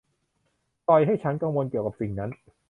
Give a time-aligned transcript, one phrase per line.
[0.87, 2.29] ปล่อยให้ฉันกังวลเกี่ยวกับสิ่งนั้น